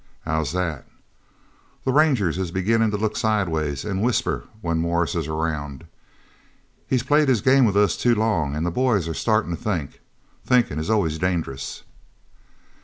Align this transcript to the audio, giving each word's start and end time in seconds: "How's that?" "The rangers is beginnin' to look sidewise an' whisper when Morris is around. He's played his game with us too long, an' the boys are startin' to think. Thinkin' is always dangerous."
"How's 0.21 0.51
that?" 0.53 0.87
"The 1.85 1.91
rangers 1.93 2.39
is 2.39 2.49
beginnin' 2.49 2.89
to 2.89 2.97
look 2.97 3.15
sidewise 3.15 3.85
an' 3.85 4.01
whisper 4.01 4.45
when 4.59 4.79
Morris 4.79 5.13
is 5.13 5.27
around. 5.27 5.83
He's 6.87 7.03
played 7.03 7.29
his 7.29 7.41
game 7.41 7.65
with 7.65 7.77
us 7.77 7.95
too 7.95 8.15
long, 8.15 8.55
an' 8.55 8.63
the 8.63 8.71
boys 8.71 9.07
are 9.07 9.13
startin' 9.13 9.51
to 9.55 9.61
think. 9.63 9.99
Thinkin' 10.43 10.79
is 10.79 10.89
always 10.89 11.19
dangerous." 11.19 11.83